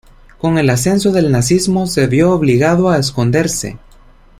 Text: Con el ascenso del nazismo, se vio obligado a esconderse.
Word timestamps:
Con 0.39 0.57
el 0.57 0.67
ascenso 0.71 1.11
del 1.11 1.31
nazismo, 1.31 1.85
se 1.85 2.07
vio 2.07 2.31
obligado 2.31 2.89
a 2.89 2.97
esconderse. 2.97 3.77